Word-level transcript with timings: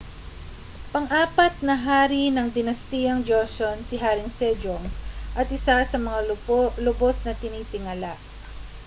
pang-apat 0.93 1.53
na 1.67 1.75
hari 1.87 2.23
ng 2.33 2.47
dinastiyang 2.57 3.21
joseon 3.29 3.77
si 3.87 3.95
haring 4.03 4.31
sejong 4.39 4.81
at 5.39 5.45
isa 5.57 5.77
sa 5.91 5.97
mga 6.07 6.19
lubos 6.83 7.17
na 7.25 7.33
tinitingala 7.41 8.13